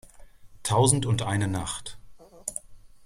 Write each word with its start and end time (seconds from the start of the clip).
Tausend 0.63 1.05
und 1.05 1.21
eine 1.21 1.47
Nacht. 1.47 1.99